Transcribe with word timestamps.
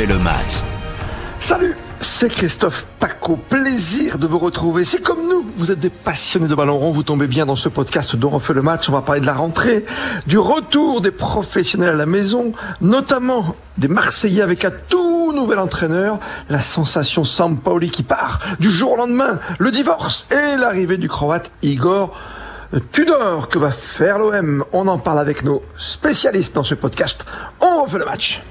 refait 0.00 0.06
le 0.06 0.18
match. 0.18 0.62
Salut, 1.40 1.76
c'est 2.00 2.28
Christophe 2.28 2.86
Paco. 2.98 3.36
Plaisir 3.36 4.18
de 4.18 4.26
vous 4.26 4.38
retrouver. 4.38 4.84
C'est 4.84 5.02
comme 5.02 5.28
nous, 5.28 5.44
vous 5.56 5.70
êtes 5.70 5.80
des 5.80 5.90
passionnés 5.90 6.48
de 6.48 6.54
ballon 6.54 6.78
rond. 6.78 6.92
Vous 6.92 7.02
tombez 7.02 7.26
bien 7.26 7.46
dans 7.46 7.56
ce 7.56 7.68
podcast 7.68 8.16
dont 8.16 8.32
on 8.32 8.38
fait 8.38 8.54
le 8.54 8.62
match. 8.62 8.88
On 8.88 8.92
va 8.92 9.02
parler 9.02 9.20
de 9.20 9.26
la 9.26 9.34
rentrée, 9.34 9.84
du 10.26 10.38
retour 10.38 11.00
des 11.00 11.10
professionnels 11.10 11.90
à 11.90 11.96
la 11.96 12.06
maison, 12.06 12.52
notamment 12.80 13.54
des 13.78 13.88
Marseillais 13.88 14.42
avec 14.42 14.64
un 14.64 14.72
tout 14.88 15.32
nouvel 15.32 15.58
entraîneur, 15.58 16.18
la 16.48 16.60
sensation 16.60 17.24
Sampaoli 17.24 17.90
qui 17.90 18.02
part 18.02 18.40
du 18.58 18.70
jour 18.70 18.92
au 18.92 18.96
lendemain, 18.96 19.38
le 19.58 19.70
divorce 19.70 20.26
et 20.30 20.56
l'arrivée 20.56 20.98
du 20.98 21.08
Croate 21.08 21.50
Igor 21.62 22.16
Tudor. 22.92 23.48
Que 23.48 23.58
va 23.58 23.70
faire 23.70 24.18
l'OM 24.18 24.64
On 24.72 24.88
en 24.88 24.98
parle 24.98 25.18
avec 25.18 25.44
nos 25.44 25.62
spécialistes 25.76 26.54
dans 26.54 26.64
ce 26.64 26.74
podcast. 26.74 27.24
On 27.60 27.84
refait 27.84 27.98
le 27.98 28.04
match. 28.04 28.42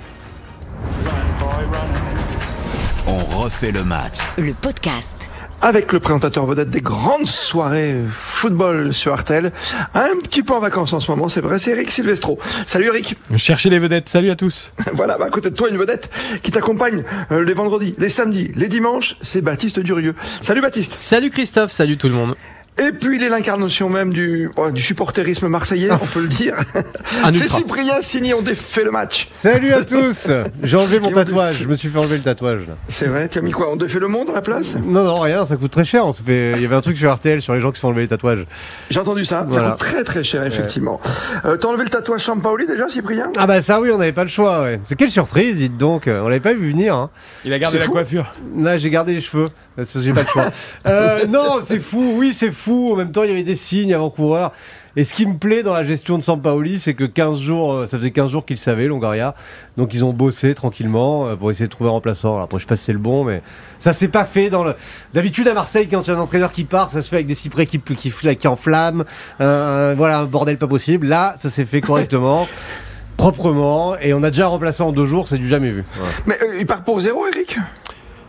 On 3.12 3.18
refait 3.40 3.72
le 3.72 3.84
match. 3.84 4.18
Le 4.38 4.54
podcast. 4.54 5.32
avec 5.62 5.92
le 5.94 6.00
présentateur 6.00 6.46
vedette 6.46 6.70
des 6.70 6.80
grandes 6.82 7.26
soirées 7.26 7.96
football 8.08 8.94
sur 8.94 9.14
Artel. 9.14 9.52
Un 9.96 10.10
petit 10.22 10.44
peu 10.44 10.54
en 10.54 10.60
vacances 10.60 10.94
en 10.94 11.00
ce 11.00 11.10
moment, 11.10 11.28
c'est 11.28 11.42
vrai, 11.42 11.58
c'est 11.58 11.72
Eric 11.72 11.90
Silvestro. 11.90 12.38
Salut 12.68 12.86
Eric. 12.86 13.16
Cherchez 13.36 13.72
les 13.72 13.80
vedettes, 13.80 14.10
salut 14.10 14.30
à 14.30 14.36
tous. 14.36 14.72
Voilà, 14.94 15.18
bah, 15.18 15.26
à 15.26 15.30
côté 15.32 15.50
de 15.50 15.56
toi, 15.56 15.70
une 15.70 15.78
vedette 15.78 16.12
qui 16.44 16.52
t'accompagne 16.52 17.04
euh, 17.32 17.44
les 17.44 17.54
vendredis, 17.54 17.96
les 17.98 18.10
samedis, 18.10 18.52
les 18.56 18.68
dimanches, 18.68 19.16
c'est 19.24 19.42
Baptiste 19.42 19.80
Durieux. 19.80 20.14
Salut 20.42 20.62
Baptiste. 20.62 20.96
Salut 21.00 21.32
Christophe, 21.32 21.72
salut 21.72 21.98
tout 21.98 22.10
le 22.10 22.14
monde. 22.14 22.36
Et 22.82 22.92
puis 22.92 23.18
il 23.18 23.24
est 23.24 23.30
l'incarnation 23.30 23.90
même 23.90 24.14
du, 24.14 24.50
du 24.74 24.82
supporterisme 24.82 25.48
marseillais, 25.48 25.92
on 25.92 25.98
peut 25.98 26.22
le 26.22 26.28
dire. 26.28 26.54
C'est. 27.34 27.50
Cyprien 27.50 28.02
Signy, 28.02 28.34
on 28.34 28.42
défait 28.42 28.84
le 28.84 28.92
match. 28.92 29.28
Salut 29.42 29.74
à 29.74 29.84
tous 29.84 30.30
J'ai 30.64 30.78
enlevé 30.78 31.00
mon 31.00 31.12
tatouage, 31.12 31.54
défait. 31.54 31.64
je 31.66 31.70
me 31.70 31.76
suis 31.76 31.90
fait 31.90 31.98
enlever 31.98 32.18
le 32.18 32.24
tatouage. 32.24 32.62
C'est 32.88 33.08
vrai, 33.08 33.28
tu 33.28 33.38
as 33.40 33.42
mis 33.42 33.52
quoi 33.52 33.72
On 33.72 33.76
défait 33.76 34.00
le 34.00 34.08
monde 34.08 34.30
à 34.30 34.34
la 34.34 34.42
place? 34.42 34.76
Non, 34.76 35.04
non, 35.04 35.16
rien, 35.20 35.46
ça 35.46 35.56
coûte 35.58 35.72
très 35.72 35.86
cher. 35.86 36.06
On 36.06 36.14
se 36.14 36.24
fait... 36.24 36.54
Il 36.56 36.62
y 36.62 36.66
avait 36.66 36.76
un 36.76 36.82
truc 36.82 36.98
sur 36.98 37.14
RTL 37.14 37.42
sur 37.42 37.54
les 37.54 37.60
gens 37.62 37.72
qui 37.72 37.78
se 37.78 37.82
font 37.82 37.88
enlever 37.90 38.04
les 38.04 38.08
tatouages. 38.08 38.46
J'ai 38.90 39.00
entendu 39.00 39.26
ça, 39.26 39.46
Voilà. 39.48 39.66
ça 39.68 39.72
coûte 39.72 39.80
très 39.80 40.04
très 40.04 40.24
cher 40.24 40.44
effectivement. 40.46 41.00
Euh, 41.46 41.58
T'as 41.58 41.68
enlevé 41.68 41.84
le 41.84 41.90
tatouage 41.90 42.22
Sampaoli 42.22 42.66
déjà 42.68 42.88
Cyprien? 42.88 43.32
Ah 43.38 43.48
bah 43.48 43.62
ça 43.62 43.82
oui, 43.82 43.90
on 43.92 43.98
n'avait 43.98 44.14
pas 44.14 44.24
le 44.24 44.30
choix, 44.30 44.64
ouais. 44.64 44.80
C'est 44.86 44.96
quelle 44.96 45.12
surprise, 45.12 45.58
dites 45.58 45.78
donc. 45.78 46.04
On 46.08 46.28
l'avait 46.30 46.40
pas 46.40 46.54
vu 46.54 46.70
venir, 46.72 46.96
hein. 46.96 47.10
Il 47.46 47.52
a 47.54 47.60
gardé 47.60 47.80
la 47.80 47.86
fou? 47.86 47.92
coiffure. 47.92 48.34
Là, 48.58 48.78
j'ai 48.78 48.90
gardé 48.90 49.14
les 49.14 49.22
cheveux, 49.22 49.48
parce 49.76 49.92
que 49.92 50.00
j'ai 50.00 50.14
pas 50.14 50.22
le 50.22 50.28
choix. 50.28 50.46
Euh, 50.86 51.26
non, 51.28 51.60
c'est 51.64 51.80
fou, 51.80 52.14
oui, 52.18 52.34
c'est 52.34 52.52
fou. 52.52 52.69
En 52.70 52.96
même 52.96 53.12
temps, 53.12 53.24
il 53.24 53.30
y 53.30 53.34
avait 53.34 53.44
des 53.44 53.56
signes 53.56 53.94
avant-coureurs. 53.94 54.52
Et 54.96 55.04
ce 55.04 55.14
qui 55.14 55.26
me 55.26 55.38
plaît 55.38 55.64
dans 55.64 55.74
la 55.74 55.84
gestion 55.84 56.18
de 56.18 56.24
Sampaoli, 56.24 56.80
c'est 56.80 56.94
que 56.94 57.04
15 57.04 57.40
jours, 57.40 57.74
euh, 57.74 57.86
ça 57.86 57.98
faisait 57.98 58.12
15 58.12 58.32
jours 58.32 58.46
qu'ils 58.46 58.58
savaient, 58.58 58.88
Longoria. 58.88 59.36
Donc 59.78 59.94
ils 59.94 60.04
ont 60.04 60.14
bossé 60.14 60.56
tranquillement 60.56 61.28
euh, 61.28 61.36
pour 61.36 61.52
essayer 61.52 61.68
de 61.68 61.72
trouver 61.72 61.90
un 61.90 61.94
remplaçant. 61.94 62.34
Alors, 62.34 62.44
après, 62.44 62.58
je 62.58 62.64
sais 62.64 62.68
pas 62.68 62.76
si 62.76 62.86
c'est 62.86 62.94
le 62.94 63.00
bon, 63.00 63.24
mais 63.24 63.42
ça 63.78 63.94
s'est 63.94 64.08
pas 64.08 64.26
fait 64.26 64.50
dans 64.50 64.64
le. 64.64 64.74
D'habitude, 65.14 65.48
à 65.48 65.54
Marseille, 65.54 65.88
quand 65.88 66.02
il 66.02 66.08
y 66.08 66.14
a 66.14 66.18
un 66.18 66.22
entraîneur 66.22 66.52
qui 66.52 66.64
part, 66.64 66.90
ça 66.90 67.02
se 67.02 67.10
fait 67.10 67.18
avec 67.18 67.28
des 67.28 67.36
cyprès 67.36 67.66
qui, 67.66 67.80
qui, 67.80 68.12
qui 68.12 68.48
enflamment. 68.48 69.04
Euh, 69.42 69.94
voilà, 69.96 70.20
un 70.20 70.26
bordel 70.26 70.58
pas 70.58 70.68
possible. 70.68 71.08
Là, 71.08 71.36
ça 71.40 71.50
s'est 71.50 71.66
fait 71.66 71.82
correctement. 71.82 72.48
Proprement, 73.18 73.98
et 73.98 74.14
on 74.14 74.24
a 74.24 74.30
déjà 74.30 74.46
un 74.46 74.50
remplaçant 74.50 74.88
en 74.88 74.92
deux 74.94 75.06
jours, 75.06 75.28
c'est 75.28 75.38
du 75.38 75.50
jamais 75.50 75.72
vu. 75.72 75.84
Mais 76.26 76.36
il 76.58 76.66
part 76.66 76.86
pour 76.86 77.02
zéro 77.02 77.28
Eric? 77.28 77.58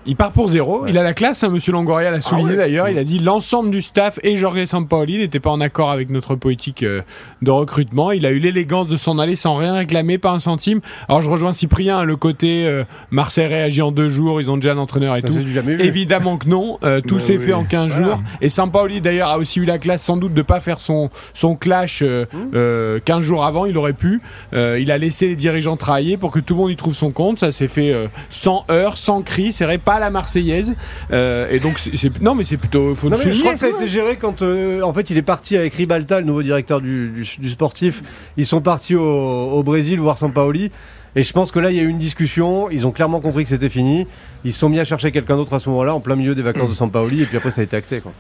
Il 0.06 0.17
part 0.17 0.33
pour 0.33 0.48
zéro. 0.48 0.87
Il 0.87 0.97
a 0.97 1.03
la 1.03 1.12
classe, 1.12 1.45
hein, 1.45 1.51
monsieur 1.51 1.73
Longoria 1.73 2.11
l'a 2.11 2.23
souligné 2.23 2.53
ouais. 2.53 2.56
d'ailleurs. 2.56 2.89
Il 2.89 2.97
a 2.97 3.05
dit 3.05 3.19
l'ensemble 3.19 3.70
du 3.70 3.83
staff 3.83 4.19
et 4.23 4.37
Jorge 4.37 4.65
Sampaoli 4.65 5.19
n'étaient 5.19 5.41
pas 5.41 5.51
en 5.51 5.61
accord 5.61 5.91
avec 5.91 6.09
notre 6.09 6.37
politique 6.37 6.83
euh, 6.83 7.03
de 7.43 7.51
recrutement. 7.51 8.11
Il 8.11 8.25
a 8.25 8.31
eu 8.31 8.39
l'élégance 8.39 8.89
de 8.89 8.97
s'en 8.97 9.19
aller 9.19 9.37
sans 9.37 9.56
rien 9.56 9.75
réclamer, 9.75 10.17
pas 10.17 10.31
un 10.31 10.39
centime. 10.39 10.81
Alors 11.09 11.21
je 11.21 11.28
rejoins 11.28 11.53
Cyprien, 11.53 11.98
hein, 11.98 12.05
le 12.05 12.17
côté 12.17 12.67
euh, 12.67 12.84
Marseille 13.11 13.47
réagit 13.47 13.83
en 13.83 13.93
deux 13.93 14.09
jours, 14.09 14.41
ils 14.41 14.51
ont 14.51 14.56
déjà 14.56 14.72
un 14.72 14.78
entraîneur 14.78 15.16
et 15.16 15.22
tout. 15.22 15.34
Évidemment 15.78 16.39
que 16.39 16.49
non, 16.49 16.78
Euh, 16.83 17.03
tout 17.03 17.16
Bah 17.16 17.21
s'est 17.21 17.37
oui. 17.37 17.44
fait 17.44 17.53
en 17.53 17.65
15 17.65 17.91
Voilà. 17.93 18.06
jours. 18.15 18.22
Et 18.41 18.49
Sampaoli 18.49 19.03
d'ailleurs 19.03 19.28
a 19.28 19.37
aussi 19.39 19.60
eu 19.60 19.66
la 19.66 19.77
classe 19.78 20.03
sans 20.03 20.16
doute 20.16 20.33
de 20.33 20.43
pas 20.43 20.60
faire 20.60 20.81
son, 20.81 21.10
son 21.34 21.56
clash 21.56 22.03
Mmh. 22.03 22.37
euh, 22.55 23.00
15 23.05 23.22
jours 23.22 23.44
avant, 23.44 23.66
il 23.66 23.77
aurait 23.77 23.93
pu. 23.93 24.21
Il 24.55 24.91
a 24.91 24.97
laissé 24.99 25.28
les 25.28 25.37
dirigeants 25.37 25.77
travailler 25.77 26.16
pour 26.16 26.31
que 26.31 26.41
tout 26.41 26.55
le 26.55 26.60
monde 26.60 26.71
y 26.71 26.77
trouve 26.77 26.94
son 26.94 27.10
compte. 27.10 27.39
Ça 27.41 27.53
s'est 27.53 27.69
fait 27.69 27.94
sans 28.31 28.65
heurts, 28.71 28.97
sans 28.97 29.22
cris, 29.22 29.53
c'est 29.53 29.65
vrai, 29.65 29.78
pas 29.91 29.97
à 29.97 30.01
la 30.01 30.11
Marseillaise. 30.11 30.75
Euh, 31.12 31.49
et 31.51 31.59
donc, 31.59 31.78
c'est- 31.78 32.21
non 32.23 32.34
mais 32.34 32.45
c'est 32.45 32.56
plutôt... 32.56 32.95
Faut 32.95 33.09
Non, 33.09 33.17
mais 33.25 33.33
je 33.33 33.41
crois 33.41 33.55
que 33.55 33.59
ça 33.59 33.67
a 33.67 33.71
été 33.71 33.89
géré 33.89 34.17
quand 34.17 34.43
euh, 34.43 34.83
en 34.83 34.93
fait 34.93 35.11
il 35.11 35.17
est 35.17 35.23
parti 35.23 35.56
avec 35.56 35.75
Ribalta, 35.75 36.21
le 36.21 36.27
nouveau 36.27 36.43
directeur 36.43 36.81
du, 36.81 37.09
du- 37.11 37.41
du 37.41 37.51
sportif. 37.51 38.03
Ils 38.37 38.47
sont 38.47 38.61
partis 38.61 38.95
au, 38.95 39.03
au 39.03 39.62
Brésil 39.62 39.99
voir 39.99 40.17
Sampaoli. 40.19 40.71
Et 41.17 41.25
je 41.25 41.33
pense 41.33 41.51
que 41.51 41.59
là 41.59 41.73
il 41.73 41.77
y 41.77 41.81
a 41.81 41.83
eu 41.83 41.89
une 41.89 41.99
discussion. 41.99 42.71
Ils 42.71 42.87
ont 42.87 42.93
clairement 42.93 43.21
compris 43.21 43.43
que 43.43 43.49
c'était 43.51 43.69
fini. 43.69 44.06
Ils 44.45 44.53
se 44.53 44.61
sont 44.61 44.69
mis 44.69 44.78
à 44.78 44.84
chercher 44.84 45.11
quelqu'un 45.11 45.37
d'autre 45.37 45.53
à 45.55 45.59
ce 45.59 45.69
moment-là, 45.71 45.93
en 45.95 46.01
plein 46.01 46.15
milieu 46.15 46.34
des 46.37 46.43
vacances 46.43 46.71
de 46.71 46.75
Sampaoli. 46.75 47.22
Et 47.22 47.27
puis 47.27 47.37
après 47.37 47.51
ça 47.51 47.62
a 47.62 47.65
été 47.65 47.77
acté. 47.77 48.01
Quoi. 48.01 48.12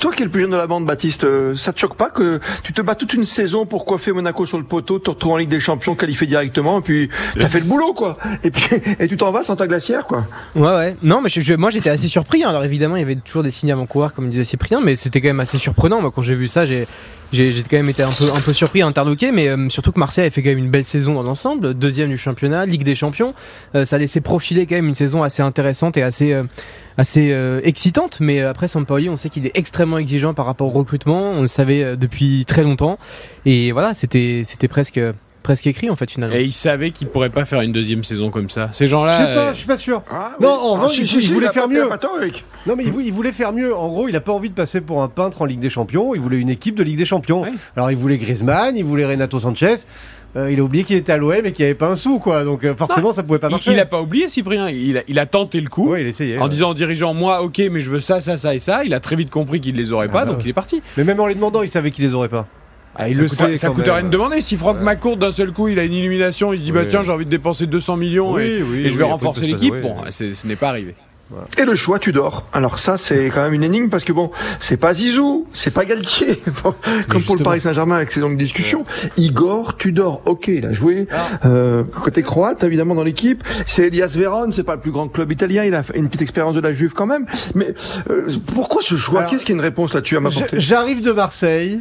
Toi 0.00 0.12
qui 0.12 0.22
es 0.22 0.24
le 0.24 0.30
plus 0.30 0.40
jeune 0.42 0.50
de 0.50 0.56
la 0.56 0.66
bande, 0.66 0.84
Baptiste, 0.84 1.24
euh, 1.24 1.54
ça 1.56 1.72
te 1.72 1.78
choque 1.78 1.96
pas 1.96 2.10
que 2.10 2.40
tu 2.64 2.72
te 2.72 2.82
bats 2.82 2.94
toute 2.96 3.14
une 3.14 3.24
saison 3.24 3.66
pour 3.66 3.84
coiffer 3.84 4.12
Monaco 4.12 4.44
sur 4.44 4.58
le 4.58 4.64
poteau, 4.64 4.98
te 4.98 5.10
retrouves 5.10 5.32
en 5.34 5.36
Ligue 5.36 5.48
des 5.48 5.60
Champions, 5.60 5.94
qualifié 5.94 6.26
directement, 6.26 6.80
et 6.80 6.82
puis 6.82 7.08
t'as 7.38 7.48
fait 7.48 7.60
le 7.60 7.66
boulot, 7.66 7.94
quoi. 7.94 8.18
Et 8.42 8.50
puis 8.50 8.64
et 8.98 9.06
tu 9.06 9.16
t'en 9.16 9.30
vas 9.30 9.42
sans 9.44 9.54
ta 9.56 9.66
glacière, 9.66 10.06
quoi. 10.06 10.26
Ouais, 10.56 10.62
ouais. 10.74 10.96
Non, 11.02 11.20
mais 11.22 11.28
je- 11.28 11.40
je- 11.40 11.54
moi 11.54 11.70
j'étais 11.70 11.90
assez 11.90 12.08
surpris. 12.08 12.42
hein. 12.44 12.48
Alors 12.50 12.64
évidemment, 12.64 12.96
il 12.96 13.00
y 13.00 13.04
avait 13.04 13.16
toujours 13.16 13.42
des 13.44 13.50
signes 13.50 13.70
avant-coureurs, 13.72 14.12
comme 14.12 14.28
disait 14.28 14.44
Cyprien, 14.44 14.80
mais 14.80 14.96
c'était 14.96 15.20
quand 15.20 15.28
même 15.28 15.40
assez 15.40 15.58
surprenant. 15.58 16.00
Moi, 16.00 16.10
quand 16.14 16.22
j'ai 16.22 16.34
vu 16.34 16.48
ça, 16.48 16.66
j'ai. 16.66 16.86
J'ai 17.32 17.52
quand 17.68 17.76
même 17.76 17.88
été 17.88 18.04
un 18.04 18.10
peu, 18.12 18.24
un 18.32 18.40
peu 18.40 18.52
surpris, 18.52 18.82
interloqué, 18.82 19.32
mais 19.32 19.48
euh, 19.48 19.68
surtout 19.68 19.90
que 19.90 19.98
Marseille 19.98 20.28
a 20.28 20.30
fait 20.30 20.42
quand 20.44 20.50
même 20.50 20.58
une 20.58 20.70
belle 20.70 20.84
saison 20.84 21.12
dans 21.14 21.24
l'ensemble, 21.24 21.74
deuxième 21.74 22.08
du 22.08 22.16
championnat, 22.16 22.64
Ligue 22.66 22.84
des 22.84 22.94
Champions. 22.94 23.34
Euh, 23.74 23.84
ça 23.84 23.96
a 23.96 23.98
laissé 23.98 24.20
profiler 24.20 24.64
quand 24.64 24.76
même 24.76 24.86
une 24.86 24.94
saison 24.94 25.24
assez 25.24 25.42
intéressante 25.42 25.96
et 25.96 26.04
assez, 26.04 26.32
euh, 26.32 26.44
assez 26.98 27.32
euh, 27.32 27.60
excitante. 27.64 28.18
Mais 28.20 28.40
euh, 28.40 28.48
après, 28.50 28.68
Sampaoli, 28.68 29.10
on 29.10 29.16
sait 29.16 29.28
qu'il 29.28 29.44
est 29.44 29.50
extrêmement 29.54 29.75
exigeant 29.98 30.34
par 30.34 30.46
rapport 30.46 30.68
au 30.68 30.70
recrutement. 30.78 31.30
On 31.30 31.42
le 31.42 31.48
savait 31.48 31.82
euh, 31.84 31.96
depuis 31.96 32.44
très 32.46 32.62
longtemps. 32.62 32.98
Et 33.44 33.72
voilà, 33.72 33.94
c'était 33.94 34.42
c'était 34.44 34.68
presque, 34.68 35.00
presque 35.42 35.66
écrit 35.66 35.90
en 35.90 35.96
fait 35.96 36.10
finalement. 36.10 36.34
Et 36.34 36.42
il 36.44 36.52
savait 36.52 36.90
qu'il 36.90 37.08
pourrait 37.08 37.30
pas 37.30 37.44
faire 37.44 37.60
une 37.60 37.72
deuxième 37.72 38.02
saison 38.04 38.30
comme 38.30 38.50
ça. 38.50 38.68
Ces 38.72 38.86
Je 38.86 38.90
gens-là... 38.90 39.18
sais 39.18 39.34
pas, 39.34 39.40
euh, 39.48 39.52
je 39.52 39.58
suis 39.58 39.66
pas 39.66 39.76
sûr. 39.76 40.02
Ah, 40.10 40.32
Non, 40.40 40.48
en 40.48 40.72
revanche, 40.74 40.94
si, 40.94 41.02
il- 41.02 41.06
si, 41.08 41.16
il 41.18 41.22
si, 41.22 41.32
voulait 41.32 41.46
a 41.48 41.52
faire 41.52 41.68
mieux. 41.68 41.88
Non 42.66 42.74
mais 42.76 42.84
il, 42.84 42.90
vou- 42.92 43.00
il 43.00 43.12
voulait 43.12 43.32
faire 43.32 43.52
mieux. 43.52 43.74
En 43.74 43.88
gros, 43.88 44.08
il 44.08 44.16
a 44.16 44.20
pas 44.20 44.32
envie 44.32 44.50
de 44.50 44.54
passer 44.54 44.80
pour 44.80 45.02
un 45.02 45.08
peintre 45.08 45.42
en 45.42 45.44
Ligue 45.44 45.60
des 45.60 45.70
Champions. 45.70 46.14
Il 46.14 46.20
voulait 46.20 46.38
une 46.40 46.50
équipe 46.50 46.74
de 46.74 46.82
Ligue 46.82 46.98
des 46.98 47.04
Champions. 47.04 47.42
Ouais. 47.42 47.52
Alors 47.76 47.90
il 47.90 47.96
voulait 47.96 48.18
Griezmann, 48.18 48.76
il 48.76 48.84
voulait 48.84 49.06
Renato 49.06 49.38
Sanchez. 49.38 49.76
Euh, 50.36 50.50
il 50.52 50.60
a 50.60 50.62
oublié 50.62 50.84
qu'il 50.84 50.96
était 50.96 51.12
à 51.12 51.16
l'OM 51.16 51.32
et 51.32 51.52
qu'il 51.52 51.64
n'y 51.64 51.70
avait 51.70 51.74
pas 51.74 51.88
un 51.88 51.96
sou, 51.96 52.18
quoi. 52.18 52.44
Donc 52.44 52.62
euh, 52.64 52.74
forcément, 52.74 53.12
ça 53.12 53.22
pouvait 53.22 53.38
pas 53.38 53.48
marcher. 53.48 53.72
il 53.72 53.80
a 53.80 53.86
pas 53.86 54.00
oublié 54.02 54.28
Cyprien, 54.28 54.68
il 54.68 54.98
a, 54.98 55.02
il 55.08 55.18
a 55.18 55.24
tenté 55.26 55.60
le 55.60 55.68
coup. 55.70 55.90
Ouais, 55.90 56.02
il 56.02 56.06
essayait. 56.06 56.38
En 56.38 56.42
ouais. 56.44 56.48
disant 56.50 56.70
aux 56.70 56.74
dirigeants, 56.74 57.14
moi, 57.14 57.42
ok, 57.42 57.62
mais 57.70 57.80
je 57.80 57.90
veux 57.90 58.00
ça, 58.00 58.20
ça, 58.20 58.36
ça 58.36 58.54
et 58.54 58.58
ça. 58.58 58.84
Il 58.84 58.92
a 58.92 59.00
très 59.00 59.16
vite 59.16 59.30
compris 59.30 59.60
qu'il 59.62 59.76
les 59.76 59.92
aurait 59.92 60.08
pas, 60.08 60.20
Ah 60.20 60.24
bah 60.24 60.30
donc 60.32 60.38
ouais. 60.38 60.44
il 60.46 60.50
est 60.50 60.54
parti. 60.54 60.82
Mais 60.98 61.04
même 61.04 61.18
en 61.20 61.26
les 61.26 61.34
demandant, 61.34 61.62
il 61.62 61.68
savait 61.68 61.90
qu'il 61.90 62.04
les 62.04 62.12
aurait 62.12 62.28
pas. 62.28 62.46
Ah, 62.96 63.08
il 63.08 63.14
Ça 63.14 63.22
le 63.22 63.28
coûte- 63.28 63.36
sait, 63.38 63.56
ça 63.56 63.70
rien 63.70 64.02
de 64.02 64.08
demander. 64.08 64.40
Si 64.40 64.56
Franck 64.56 64.80
McCourt, 64.80 65.16
d'un 65.16 65.32
seul 65.32 65.52
coup, 65.52 65.68
il 65.68 65.78
a 65.78 65.84
une 65.84 65.92
illumination, 65.92 66.52
il 66.52 66.60
se 66.60 66.64
dit, 66.64 66.72
bah 66.72 66.86
tiens, 66.86 67.02
j'ai 67.02 67.12
envie 67.12 67.24
de 67.26 67.30
dépenser 67.30 67.66
200 67.66 67.96
millions 67.96 68.38
et, 68.38 68.62
oui, 68.62 68.86
et 68.86 68.88
je 68.88 68.96
vais 68.98 69.04
renforcer 69.04 69.46
l'équipe. 69.46 69.74
Bon, 69.80 69.96
ce 70.10 70.46
n'est 70.46 70.56
pas 70.56 70.68
arrivé. 70.70 70.94
Et 71.58 71.64
le 71.64 71.74
choix, 71.74 71.98
tu 71.98 72.12
dors. 72.12 72.46
Alors 72.52 72.78
ça, 72.78 72.98
c'est 72.98 73.30
quand 73.30 73.42
même 73.42 73.54
une 73.54 73.64
énigme 73.64 73.88
parce 73.88 74.04
que 74.04 74.12
bon, 74.12 74.30
c'est 74.60 74.76
pas 74.76 74.94
Zizou, 74.94 75.46
c'est 75.52 75.72
pas 75.72 75.84
Galtier, 75.84 76.40
Bon, 76.62 76.74
comme 77.08 77.22
pour 77.22 77.36
le. 77.36 77.42
Paris 77.42 77.60
Saint-Germain 77.60 77.96
avec 77.96 78.12
ses 78.12 78.20
longues 78.20 78.36
discussions. 78.36 78.84
Igor 79.16 79.76
Tudor, 79.76 80.22
ok, 80.24 80.48
il 80.48 80.66
a 80.66 80.72
joué 80.72 81.08
euh, 81.44 81.82
côté 81.84 82.22
croate 82.22 82.62
évidemment 82.62 82.94
dans 82.94 83.02
l'équipe. 83.02 83.42
C'est 83.66 83.88
Elias 83.88 84.12
Veron, 84.16 84.52
c'est 84.52 84.62
pas 84.62 84.76
le 84.76 84.80
plus 84.80 84.92
grand 84.92 85.08
club 85.08 85.32
italien, 85.32 85.64
il 85.64 85.74
a 85.74 85.82
une 85.94 86.06
petite 86.08 86.22
expérience 86.22 86.54
de 86.54 86.60
la 86.60 86.72
Juve 86.72 86.92
quand 86.92 87.06
même. 87.06 87.26
Mais 87.54 87.74
euh, 88.10 88.30
pourquoi 88.54 88.82
ce 88.82 88.96
choix 88.96 89.24
Qu'est-ce 89.24 89.44
qu'il 89.44 89.54
y 89.54 89.58
a 89.58 89.60
une 89.60 89.64
réponse 89.64 89.94
là-dessus 89.94 90.16
à 90.16 90.20
m'apporter 90.20 90.60
J'arrive 90.60 91.02
de 91.02 91.12
Marseille. 91.12 91.80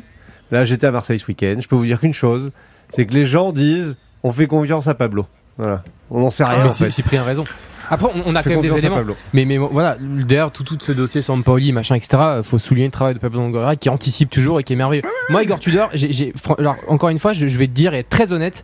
Là, 0.52 0.66
j'étais 0.66 0.88
à 0.88 0.92
Marseille 0.92 1.20
ce 1.20 1.28
week-end. 1.28 1.58
Je 1.60 1.68
peux 1.68 1.76
vous 1.76 1.86
dire 1.86 2.00
qu'une 2.00 2.14
chose, 2.14 2.52
c'est 2.96 3.06
que 3.06 3.14
les 3.14 3.26
gens 3.26 3.52
disent 3.52 3.96
on 4.24 4.32
fait 4.32 4.48
confiance 4.48 4.88
à 4.88 4.96
Pablo. 4.96 5.28
Voilà. 5.58 5.84
On 6.10 6.20
n'en 6.20 6.32
sait 6.32 6.44
rien. 6.44 6.64
mais 6.64 6.70
en 6.70 6.74
fait. 6.74 6.90
Cyprien 6.90 7.22
a 7.22 7.26
raison. 7.26 7.46
Après, 7.90 8.08
on, 8.08 8.30
on 8.32 8.36
a 8.36 8.44
quand 8.44 8.50
même 8.50 8.62
des 8.62 8.70
éléments. 8.78 8.96
Mais, 9.34 9.46
mais 9.46 9.58
voilà, 9.58 9.98
d'ailleurs, 10.00 10.52
tout, 10.52 10.64
tout 10.64 10.78
ce 10.80 10.92
dossier 10.92 11.22
Sampaoli, 11.22 11.72
machin, 11.72 11.96
etc., 11.96 12.22
faut 12.44 12.58
souligner 12.60 12.88
le 12.88 12.92
travail 12.92 13.14
de 13.16 13.20
Pablo 13.20 13.40
Longoria 13.42 13.76
qui 13.76 13.90
anticipe 13.90 14.30
toujours 14.30 14.60
et 14.60 14.64
qui 14.64 14.74
est 14.74 14.76
merveilleux. 14.78 15.04
Moi, 15.30 15.44
Igor 15.44 15.60
Tudor, 15.60 15.90
j'ai, 15.94 16.12
j'ai- 16.14 16.34
fran- 16.36 16.56
alors, 16.56 16.76
encore 16.88 17.10
une 17.10 17.20
fois, 17.20 17.34
je, 17.34 17.48
je 17.48 17.58
vais 17.58 17.68
te 17.68 17.74
dire, 17.74 17.94
et 17.94 18.00
être 18.00 18.10
très 18.10 18.32
honnête, 18.34 18.64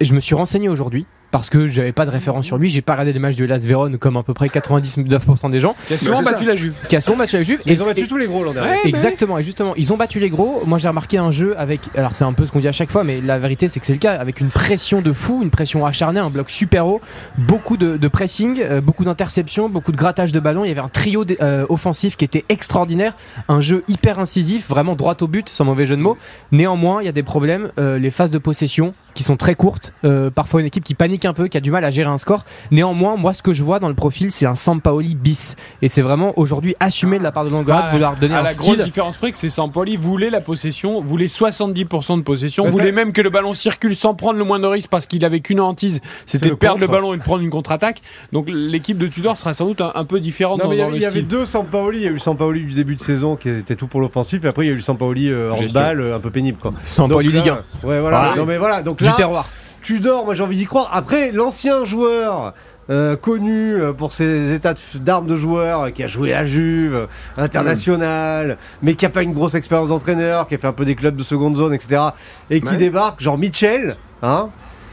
je 0.00 0.14
me 0.14 0.20
suis 0.20 0.34
renseigné 0.34 0.68
aujourd'hui 0.68 1.06
parce 1.32 1.50
que 1.50 1.66
j'avais 1.66 1.90
pas 1.92 2.06
de 2.06 2.10
référence 2.10 2.46
sur 2.46 2.58
lui. 2.58 2.68
J'ai 2.68 2.82
pas 2.82 2.92
regardé 2.92 3.12
les 3.12 3.18
matchs 3.18 3.34
de 3.36 3.44
Las 3.44 3.66
Véron 3.66 3.96
comme 3.98 4.16
à 4.16 4.22
peu 4.22 4.34
près 4.34 4.46
99% 4.46 5.50
des 5.50 5.58
gens 5.58 5.74
Qui 5.88 5.94
a 5.94 5.98
souvent 5.98 6.22
battu 6.22 6.44
la 6.44 6.54
Juve. 6.54 6.74
qui 6.88 6.94
a 6.94 7.00
souvent 7.00 7.16
battu 7.18 7.36
la 7.36 7.42
Juve. 7.42 7.60
Ils 7.66 7.82
ont 7.82 7.86
battu 7.86 8.06
tous 8.06 8.16
les 8.18 8.26
gros 8.26 8.44
l'an 8.44 8.52
dernier. 8.52 8.70
Ouais, 8.70 8.76
bah 8.84 8.88
Exactement, 8.88 9.38
et 9.38 9.42
justement, 9.42 9.74
ils 9.76 9.92
ont 9.92 9.96
battu 9.96 10.20
les 10.20 10.30
gros. 10.30 10.62
Moi, 10.66 10.78
j'ai 10.78 10.86
remarqué 10.88 11.18
un 11.18 11.30
jeu 11.32 11.54
avec. 11.58 11.80
Alors, 11.96 12.14
c'est 12.14 12.24
un 12.24 12.32
peu 12.32 12.44
ce 12.46 12.52
qu'on 12.52 12.60
dit 12.60 12.68
à 12.68 12.72
chaque 12.72 12.90
fois, 12.90 13.02
mais 13.02 13.20
la 13.20 13.38
vérité, 13.38 13.66
c'est 13.68 13.80
que 13.80 13.86
c'est 13.86 13.92
le 13.92 13.98
cas. 13.98 14.12
Avec 14.14 14.40
une 14.40 14.48
pression 14.50 15.00
de 15.02 15.12
fou, 15.12 15.40
une 15.42 15.50
pression 15.50 15.84
acharnée, 15.86 16.20
un 16.20 16.30
bloc 16.30 16.50
super 16.50 16.86
haut, 16.86 17.00
beaucoup 17.38 17.76
de, 17.76 17.96
de 17.96 18.08
pressing, 18.08 18.60
euh, 18.62 18.80
beaucoup 18.80 19.04
d'interceptions, 19.04 19.68
beaucoup 19.68 19.90
de 19.92 19.96
grattage 19.96 20.32
de 20.32 20.40
ballon. 20.40 20.64
Il 20.64 20.68
y 20.68 20.70
avait 20.70 20.80
un 20.80 20.88
trio 20.88 21.24
euh, 21.40 21.64
offensif 21.68 22.16
qui 22.16 22.24
était 22.24 22.44
extraordinaire. 22.50 23.16
Un 23.48 23.60
jeu 23.60 23.84
hyper 23.88 24.18
incisif, 24.18 24.68
vraiment 24.68 24.94
droit 24.94 25.16
au 25.20 25.26
but, 25.26 25.48
sans 25.48 25.64
mauvais 25.64 25.86
jeu 25.86 25.96
de 25.96 26.02
mots. 26.02 26.16
Néanmoins, 26.50 27.00
il 27.02 27.06
y 27.06 27.08
a 27.08 27.12
des 27.12 27.22
problèmes. 27.22 27.70
euh, 27.78 27.98
les 27.98 28.10
phases 28.10 28.30
de 28.30 28.38
possession 28.38 28.94
qui 29.14 29.22
sont 29.22 29.36
très 29.36 29.54
courtes. 29.54 29.92
euh, 30.04 30.30
parfois, 30.30 30.60
une 30.60 30.66
équipe 30.66 30.84
qui 30.84 30.94
panique 30.94 31.21
panique 31.22 31.24
un 31.24 31.32
peu, 31.32 31.48
qui 31.48 31.56
a 31.56 31.60
du 31.60 31.70
mal 31.70 31.84
à 31.84 31.90
gérer 31.90 32.10
un 32.10 32.18
score. 32.18 32.44
Néanmoins, 32.70 33.16
moi, 33.16 33.32
ce 33.32 33.42
que 33.42 33.52
je 33.52 33.62
vois 33.62 33.78
dans 33.78 33.88
le 33.88 33.94
profil, 33.94 34.30
c'est 34.30 34.46
un 34.46 34.54
Sampaoli 34.54 35.14
bis. 35.14 35.56
Et 35.80 35.88
c'est 35.88 36.02
vraiment 36.02 36.32
aujourd'hui 36.36 36.74
assumé 36.80 37.18
de 37.18 37.22
la 37.22 37.32
part 37.32 37.44
de 37.44 37.50
Longoria 37.50 37.82
de 37.82 37.90
vouloir 37.90 38.16
donner 38.16 38.34
à 38.34 38.40
un 38.40 38.42
la 38.42 38.50
style. 38.50 38.74
grosse 38.74 38.84
différence 38.84 39.16
près 39.16 39.32
que 39.32 39.38
c'est 39.38 39.48
Sampoli 39.48 39.96
voulait 39.96 40.30
la 40.30 40.40
possession, 40.40 41.00
voulait 41.00 41.26
70% 41.26 42.18
de 42.18 42.22
possession, 42.22 42.64
Mais 42.64 42.70
voulait 42.70 42.92
même 42.92 43.12
que 43.12 43.20
le 43.22 43.30
ballon 43.30 43.54
circule 43.54 43.94
sans 43.94 44.14
prendre 44.14 44.38
le 44.38 44.44
moindre 44.44 44.68
risque 44.68 44.90
parce 44.90 45.06
qu'il 45.06 45.24
avait 45.24 45.40
qu'une 45.40 45.60
hantise, 45.60 46.00
c'était 46.26 46.48
de 46.50 46.54
perdre 46.54 46.80
le 46.80 46.86
ballon 46.86 47.14
et 47.14 47.16
de 47.18 47.22
prendre 47.22 47.42
une 47.42 47.50
contre-attaque. 47.50 48.00
Donc 48.32 48.46
l'équipe 48.48 48.98
de 48.98 49.06
Tudor 49.06 49.38
sera 49.38 49.54
sans 49.54 49.66
doute 49.66 49.80
un, 49.80 49.92
un 49.94 50.04
peu 50.04 50.20
différente 50.20 50.58
Non, 50.58 50.64
dans, 50.64 50.70
mais 50.70 50.76
il 50.76 50.80
y 50.80 50.82
avait- 50.82 50.90
le 50.92 50.96
il 50.96 51.02
y 51.02 51.04
avait 51.06 51.12
style. 51.20 51.28
deux 51.28 51.44
Sampaoli. 51.46 51.98
Il 52.00 52.04
y 52.04 52.08
a 52.08 52.10
eu 52.10 52.18
Sampaoli 52.18 52.64
du 52.64 52.74
début 52.74 52.96
de 52.96 53.00
saison 53.00 53.36
qui 53.36 53.48
était 53.48 53.76
tout 53.76 53.86
pour 53.86 54.00
l'offensif, 54.00 54.44
et 54.44 54.48
après 54.48 54.64
il 54.66 54.68
y 54.68 54.72
a 54.72 54.74
eu 54.74 54.80
Sampaoli 54.80 55.28
euh, 55.30 55.54
Gestion. 55.56 55.80
handball 55.80 56.00
euh, 56.00 56.16
un 56.16 56.20
peu 56.20 56.30
pénible. 56.30 56.58
Quoi. 56.60 56.72
Sampaoli 56.84 57.30
Ligue 57.32 57.48
1. 57.48 57.54
Ouais, 57.86 58.00
voilà. 58.00 58.00
Voilà. 58.00 58.34
Non, 58.36 58.44
mais 58.46 58.58
voilà. 58.58 58.82
Donc 58.82 58.98
Du 58.98 59.12
terroir. 59.14 59.48
Tudor, 59.82 60.24
moi 60.24 60.34
j'ai 60.34 60.42
envie 60.42 60.56
d'y 60.56 60.64
croire. 60.66 60.88
Après, 60.92 61.32
l'ancien 61.32 61.84
joueur. 61.84 62.54
euh, 62.90 63.16
connu 63.16 63.74
euh, 63.76 63.92
pour 63.92 64.12
ses 64.12 64.52
états 64.52 64.74
d'armes 64.96 65.28
de 65.28 65.36
joueur, 65.36 65.82
euh, 65.82 65.90
qui 65.90 66.02
a 66.02 66.08
joué 66.08 66.34
à 66.34 66.44
Juve, 66.44 67.06
international, 67.36 68.58
mais 68.82 68.96
qui 68.96 69.06
a 69.06 69.08
pas 69.08 69.22
une 69.22 69.32
grosse 69.32 69.54
expérience 69.54 69.88
d'entraîneur, 69.88 70.48
qui 70.48 70.56
a 70.56 70.58
fait 70.58 70.66
un 70.66 70.72
peu 70.72 70.84
des 70.84 70.96
clubs 70.96 71.14
de 71.14 71.22
seconde 71.22 71.56
zone, 71.56 71.72
etc. 71.74 72.02
Et 72.50 72.60
qui 72.60 72.66
Ouais. 72.66 72.76
débarque, 72.76 73.20
genre 73.20 73.38
Mitchell, 73.38 73.96
hein, 74.22 74.48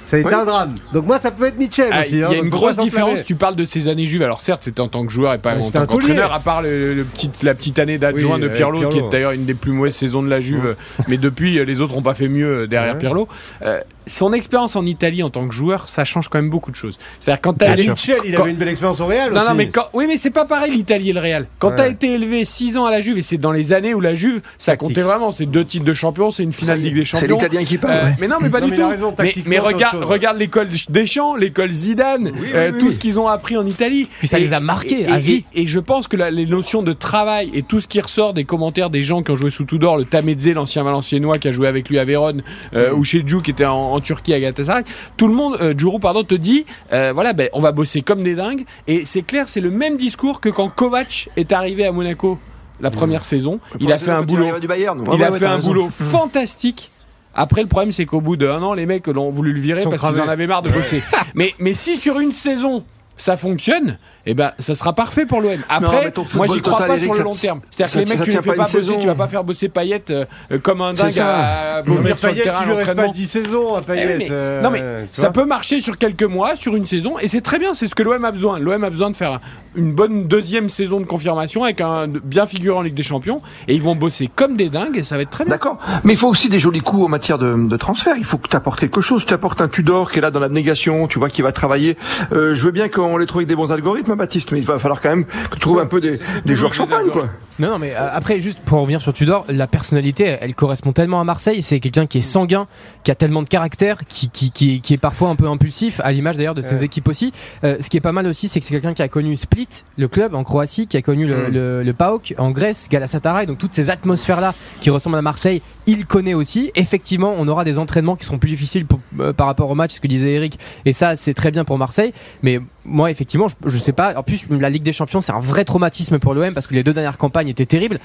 ça 0.10 0.16
a 0.18 0.20
été 0.20 0.30
Oui. 0.30 0.36
un 0.36 0.46
drame. 0.46 0.76
Donc 0.94 1.06
moi 1.06 1.20
ça 1.20 1.32
peut 1.32 1.46
être 1.46 1.58
Mitchell 1.58 1.90
Ah, 1.92 2.02
aussi. 2.02 2.10
Il 2.14 2.18
y 2.20 2.24
hein, 2.24 2.28
a 2.32 2.34
donc 2.36 2.44
une 2.44 2.50
grosse 2.50 2.78
différence. 2.78 3.24
Tu 3.26 3.36
parles 3.36 3.56
de 3.56 3.64
ces 3.66 3.88
années 3.88 4.06
juives. 4.06 4.24
Alors 4.24 4.42
certes, 4.42 4.64
c'était 4.64 4.82
en 4.82 4.88
tant 4.88 5.06
que 5.06 5.12
joueur 5.12 5.34
et 5.34 5.38
pas 5.38 5.56
en 5.56 5.70
tant 5.72 5.86
qu'entraîneur. 5.86 6.34
À 6.34 6.40
part 6.40 6.62
le, 6.62 6.94
le 6.94 7.04
petit, 7.04 7.30
la 7.44 7.54
petite 7.54 7.78
année 7.80 7.98
d'adjoint 7.98 8.36
Oui, 8.36 8.42
de 8.42 8.46
avec 8.46 8.58
Pirlo, 8.58 8.90
qui 8.90 8.98
est 9.00 9.10
d'ailleurs 9.10 9.32
une 9.32 9.46
des 9.46 9.54
plus 9.54 9.72
mauvaises 9.72 9.96
saisons 9.96 10.24
de 10.24 10.30
la 10.30 10.40
Juve. 10.40 10.76
Mais 11.08 11.18
depuis, 11.18 11.60
euh, 11.60 11.64
les 11.64 11.82
autres 11.82 11.96
n'ont 11.96 12.02
pas 12.02 12.16
fait 12.16 12.28
mieux 12.30 12.62
euh, 12.64 12.68
derrière 12.68 12.94
Ouais. 12.94 13.00
Pirlo. 13.00 13.28
Euh, 13.64 13.80
son 14.08 14.34
expérience 14.34 14.76
en 14.76 14.88
Italie 14.88 15.22
en 15.22 15.30
tant 15.30 15.48
que 15.48 15.54
joueur, 15.54 15.88
ça 15.88 16.04
change 16.04 16.30
quand 16.30 16.40
même 16.40 16.50
beaucoup 16.50 16.72
de 16.72 16.76
choses. 16.76 16.98
C'est-à-dire 17.20 17.42
quand 17.42 17.54
t'as 17.54 17.76
Mitchell, 17.76 18.18
il 18.26 18.34
Quand- 18.34 18.42
avait 18.42 18.52
une 18.52 18.58
belle 18.58 18.70
expérience 18.70 19.00
au 19.02 19.06
Real 19.06 19.32
non, 19.32 19.40
aussi. 19.42 19.50
non, 19.50 19.54
mais 19.56 19.70
quand... 19.70 19.86
oui, 19.94 20.06
mais 20.08 20.18
c'est 20.18 20.32
pas 20.32 20.46
pareil 20.46 20.72
l'Italie 20.72 21.12
et 21.12 21.14
le 21.14 21.20
Real. 21.20 21.46
Quand 21.60 21.70
Ouais. 21.70 21.76
t'as 21.76 21.88
été 21.90 22.14
élevé 22.14 22.44
6 22.44 22.76
ans 22.78 22.86
à 22.86 22.92
la 22.92 23.02
Juve, 23.02 23.20
et 23.20 23.22
c'est 23.22 23.38
dans 23.38 23.52
les 23.52 23.72
années 23.72 23.94
où 23.94 24.00
la 24.02 24.16
Juve, 24.16 24.42
ça 24.58 24.72
Tactique. 24.72 24.88
comptait 24.88 25.02
vraiment. 25.04 25.32
C'est 25.32 25.46
deux 25.46 25.64
titres 25.64 25.86
de 25.86 25.94
champion, 25.94 26.32
c'est 26.32 26.42
une 26.42 26.54
finale 26.54 26.80
de 26.80 26.86
Ligue 26.86 26.96
des 26.96 27.00
C'est 27.02 27.20
Champions. 27.20 27.38
l'Italien 27.38 27.64
qui 27.64 27.78
parle. 27.78 27.94
Euh. 27.94 28.10
Mais 28.20 28.28
non, 28.28 28.38
mais 28.42 28.50
pas 28.50 28.62
Non, 28.62 28.66
du 28.66 28.72
mais 28.72 28.78
tout. 28.80 28.88
raison, 28.90 29.14
mais 29.20 29.32
c'est 29.32 29.42
autre 29.60 29.99
regarde, 30.04 30.38
l'école 30.38 30.68
Deschamps, 30.90 31.36
l'école 31.36 31.72
Zidane, 31.74 32.31
Oui, 32.34 32.48
euh, 32.54 32.72
oui, 32.74 32.80
tout 32.80 32.88
oui. 32.88 32.94
ce 32.94 33.00
qu'ils 33.00 33.19
ont 33.19 33.28
appris 33.28 33.57
en 33.57 33.66
Italie. 33.66 34.07
Puis 34.19 34.28
ça 34.28 34.40
Et- 34.40 34.42
les 34.44 34.54
a 34.54 34.60
marqués, 34.60 35.01
et, 35.01 35.07
à 35.07 35.18
et- 35.18 35.22
vie. 35.22 35.46
et 35.54 35.68
je 35.68 35.80
pense 35.80 36.07
que 36.07 36.18
la- 36.18 36.31
les 36.31 36.46
notions 36.46 36.81
de 36.84 36.94
travail 36.94 37.50
et 37.54 37.63
tout 37.63 37.80
ce 37.80 37.88
qui 37.88 38.00
ressort 38.01 38.34
des 38.34 38.44
commentaires 38.44 38.90
des 38.90 39.04
gens 39.04 39.22
qui 39.22 39.31
ont 39.31 39.36
joué 39.36 39.50
sous 39.50 39.66
Tudor, 39.66 39.98
le 39.98 40.06
Tamedze, 40.06 40.48
l'ancien 40.54 40.84
Valenciennois 40.84 41.38
qui 41.38 41.48
a 41.48 41.51
joué 41.51 41.68
avec 41.68 41.90
lui 41.90 42.00
à 42.00 42.06
Vérone, 42.06 42.42
euh, 42.74 42.94
ou 42.94 43.04
chez 43.04 43.24
Djou 43.25 43.42
qui 43.42 43.51
était 43.51 43.66
en, 43.66 43.94
en 43.94 44.00
Turquie 44.00 44.34
à 44.34 44.40
Galatasaray, 44.40 44.84
tout 45.18 45.28
le 45.28 45.34
monde, 45.34 45.57
euh, 45.62 45.74
pardon, 46.01 46.24
te 46.24 46.36
dit, 46.36 46.66
euh, 46.94 47.12
voilà, 47.13 47.34
ben, 47.34 47.50
on 47.54 47.60
va 47.60 47.72
bosser 47.72 48.01
comme 48.01 48.24
des 48.24 48.36
dingues. 48.36 48.66
Et 48.88 49.06
c'est 49.06 49.22
clair, 49.24 49.50
c'est 49.50 49.62
le 49.62 49.72
même 49.72 49.98
discours 49.98 50.40
que 50.40 50.50
quand 50.50 50.69
Kovac 50.69 51.30
est 51.36 51.51
arrivé 51.51 51.86
à 51.86 51.92
Monaco 51.92 52.38
la 52.81 52.92
première 52.92 53.25
saison. 53.25 53.57
Il 53.80 53.92
a 53.92 53.98
fait 53.98 54.12
un 54.12 54.22
boulot. 54.22 54.60
Du 54.60 54.68
Bayern, 54.68 55.04
Il 55.13 55.24
a 55.24 55.31
fait 55.34 55.46
un 55.46 55.60
boulot 55.60 55.90
fantastique. 55.90 56.92
Après, 57.36 57.62
le 57.62 57.68
problème, 57.68 57.92
c'est 57.92 58.06
qu'au 58.06 58.22
bout 58.22 58.38
d'un 58.38 58.62
an, 58.62 58.74
les 58.74 58.86
mecs 58.86 59.08
l'ont 59.08 59.30
voulu 59.31 59.54
le 59.54 59.60
virer 59.60 59.84
Ils 59.84 59.90
parce 59.90 60.02
qu'ils 60.14 60.22
en 60.22 60.28
avaient 60.28 60.48
marre 60.48 60.62
de 60.62 60.70
bosser. 60.70 61.04
mais, 61.36 61.54
mais 61.60 61.74
si 61.74 61.96
sur 61.98 62.20
une 62.20 62.34
saison, 62.34 62.84
ça 63.18 63.38
fonctionne, 63.38 63.98
eh 64.26 64.34
ben, 64.34 64.52
ça 64.60 64.76
sera 64.76 64.94
parfait 64.94 65.26
pour 65.26 65.42
l'OM. 65.42 65.58
Après, 65.70 66.12
ton 66.12 66.26
moi, 66.36 66.48
j'y 66.48 66.62
crois 66.62 66.80
pas 66.80 66.88
Eric, 66.90 67.04
sur 67.04 67.14
le 67.14 67.18
ça- 67.20 67.24
long 67.24 67.36
terme. 67.36 67.62
C'est-à-dire 67.72 67.94
que 67.94 68.00
les 68.00 68.06
mecs, 68.06 68.14
tu 68.20 68.26
les 68.26 68.31
tient 68.31 68.42
fais 68.42 68.56
pas 68.58 68.64
bosser, 68.66 68.98
tu 69.00 69.08
vas 69.08 69.16
pas 69.16 69.28
faire 69.28 69.44
bosser 69.44 69.70
Payet 69.70 70.04
euh, 70.10 70.26
euh, 70.52 70.60
comme 70.60 70.81
un 70.81 70.94
dingue 70.94 71.12
ça. 71.12 71.78
à 71.78 71.84
Non, 71.84 71.96
vomir 71.96 72.18
sur 72.20 72.30
le 72.30 72.36
terrain 72.36 72.60
il 72.64 72.68
lui 72.68 72.74
reste 72.76 72.86
pas 72.88 72.94
l'entraînement. 72.94 73.14
10 73.14 73.28
saisons 73.28 73.75
à 73.75 73.82
Eh 73.82 73.86
Payet. 73.86 74.06
oui, 74.08 74.14
mais- 74.20 74.28
euh, 74.32 74.62
non 74.62 74.70
mais 74.70 74.84
ça 75.14 75.32
peut 75.32 75.46
marcher 75.46 75.82
sur 75.82 75.98
quelques 75.98 76.24
mois, 76.24 76.56
sur 76.56 76.75
une 76.75 76.86
saison, 76.86 77.18
et 77.20 77.28
c'est 77.28 77.42
très 77.42 77.60
bien, 77.60 77.74
c'est 77.74 77.88
ce 77.88 77.96
que 77.96 78.04
l'OM 78.04 78.24
a 78.24 78.32
besoin. 78.32 78.60
L'OM 78.60 78.84
a 78.84 78.90
besoin 78.90 79.10
de 79.12 79.16
faire 79.16 79.40
une 79.75 79.94
bonne 79.94 80.27
deuxième 80.27 80.69
saison 80.69 81.00
de 81.00 81.06
confirmation 81.06 81.63
avec 81.63 81.81
un 81.81 82.07
bien 82.07 82.45
figuré 82.45 82.77
en 82.77 82.81
Ligue 82.81 82.95
des 82.95 83.04
Champions, 83.04 83.39
et 83.68 83.75
ils 83.75 83.81
vont 83.81 83.95
bosser 83.95 84.30
comme 84.33 84.57
des 84.57 84.69
dingues, 84.69 84.98
et 84.98 85.04
ça 85.04 85.16
va 85.16 85.24
être 85.24 85.30
très 85.30 85.44
bien. 85.45 85.51
D'accord. 85.51 85.77
Mais 86.04 86.13
il 86.13 86.18
faut 86.18 86.27
aussi 86.27 86.50
des 86.50 86.60
jolis 86.60 86.81
coups 86.81 87.06
en 87.06 87.10
matière 87.10 87.38
de, 87.38 87.56
de 87.68 87.77
transfert. 87.77 88.16
Il 88.18 88.25
faut 88.25 88.38
que 88.38 88.48
tu 88.48 88.56
apportes 88.56 88.80
quelque 88.80 89.01
chose. 89.01 89.25
Tu 89.25 89.33
apportes 89.33 89.62
un 89.62 89.68
Tudor 89.68 90.12
qui 90.12 90.19
est 90.19 90.21
là 90.21 90.31
dans 90.31 90.39
l'abnégation, 90.39 91.07
tu 91.07 91.19
vois, 91.19 91.30
qui 91.30 91.42
va 91.42 91.51
travailler. 91.51 91.98
Euh, 92.31 92.56
je 92.56 92.62
veux 92.63 92.71
bien 92.71 92.89
qu'on 92.89 93.18
les 93.18 93.25
trouve 93.25 93.39
avec 93.39 93.48
des 93.50 93.56
bons 93.56 93.71
algorithmes, 93.71 94.16
Baptiste, 94.16 94.51
mais 94.51 94.60
il 94.60 94.66
va 94.66 94.80
falloir 94.80 95.01
quand 95.01 95.10
même 95.10 95.25
que 95.25 95.54
tu 95.56 95.60
trouves 95.60 95.80
un 95.80 95.86
peu 95.86 96.01
des, 96.01 96.18
C'est- 96.18 96.24
c'est 96.25 96.45
des 96.45 96.56
joueurs 96.56 96.72
des 96.72 96.77
champagne, 96.77 97.07
quoi. 97.12 97.30
Non, 97.60 97.72
non, 97.72 97.80
mais 97.80 97.94
euh, 97.94 98.10
après, 98.13 98.39
juste 98.39 98.60
pour 98.65 98.80
revenir 98.80 99.01
sur 99.01 99.13
Tudor, 99.13 99.45
la 99.50 99.68
personnalité, 99.68 100.24
elle, 100.24 100.39
elle 100.42 100.56
correspond 100.56 100.94
tellement 100.94 101.19
à 101.19 101.24
Marseille. 101.25 101.62
C'est 101.62 101.80
quelqu'un 101.81 102.06
qui 102.07 102.19
est 102.19 102.22
sanguin, 102.22 102.68
qui 103.04 103.12
a 103.12 103.15
tellement 103.15 103.42
de 103.44 103.50
caractère, 103.50 104.00
qui, 104.07 104.30
qui, 104.30 104.51
qui, 104.51 104.80
qui 104.81 104.94
est 104.94 104.98
parfois 104.98 105.30
un 105.30 105.36
peu 105.36 105.48
impulsif, 105.48 106.00
à 106.04 106.12
l'image 106.12 106.38
d'ailleurs 106.38 106.56
de 106.56 106.62
ses 106.62 106.80
Ouais. 106.80 106.86
équipes 106.86 107.10
aussi. 107.10 107.33
Euh, 107.65 107.75
ce 107.81 107.89
qui 107.89 107.98
est 107.98 108.01
pas 108.01 108.13
mal 108.13 108.25
aussi, 108.27 108.48
c'est 108.48 108.60
que 108.62 108.65
c'est 108.65 108.72
quelqu'un 108.74 108.94
qui 108.94 109.01
a 109.01 109.10
connu 109.10 109.36
Split, 109.36 109.59
le 109.98 110.08
club 110.08 110.36
en 110.36 110.44
Croatie, 110.44 110.88
qui 110.88 110.98
a 110.98 111.02
connu 111.02 111.26
le, 111.26 111.50
Mm. 111.50 111.54
le, 111.54 111.84
le 111.84 111.94
PAOK 111.94 112.34
en 112.38 112.52
Grèce, 112.52 112.88
Galatasaray, 112.90 113.46
donc 113.48 113.58
toutes 113.58 113.74
ces 113.74 113.90
atmosphères-là 113.90 114.54
qui 114.82 114.90
ressemblent 114.90 115.18
à 115.18 115.22
Marseille, 115.22 115.62
il 115.88 116.06
connaît 116.06 116.34
aussi. 116.34 116.72
Effectivement, 116.76 117.34
on 117.38 117.48
aura 117.48 117.64
des 117.64 117.80
entraînements 117.80 118.16
qui 118.16 118.26
seront 118.26 118.38
plus 118.40 118.50
difficiles 118.50 118.86
pour- 118.86 119.00
euh, 119.20 119.34
par 119.34 119.48
rapport 119.48 119.70
au 119.70 119.76
match, 119.76 119.94
ce 119.96 120.00
que 120.00 120.08
disait 120.08 120.34
Eric, 120.34 120.60
et 120.86 120.94
ça, 120.94 121.16
c'est 121.16 121.34
très 121.34 121.52
bien 121.52 121.64
pour 121.66 121.78
Marseille. 121.78 122.14
Mais 122.44 122.60
moi, 122.89 123.09
effectivement, 123.12 123.47
je, 123.47 123.56
je 123.69 123.77
sais 123.77 123.91
pas. 123.94 124.15
En 124.18 124.24
plus, 124.24 124.47
la 124.50 124.69
Ligue 124.69 124.83
des 124.83 124.94
Champions, 124.94 125.21
c'est 125.21 125.31
un 125.31 125.39
vrai 125.39 125.63
traumatisme 125.65 126.19
pour 126.19 126.33
l'OM 126.33 126.53
parce 126.53 126.68
que 126.68 126.74
les 126.74 126.83
deux 126.83 126.94
dernières 126.94 127.18
campagnes 127.18 127.47
étaient 127.47 127.65
terribles. 127.65 128.00